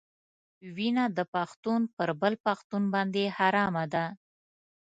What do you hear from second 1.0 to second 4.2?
د پښتون پر بل پښتون باندې حرامه ده.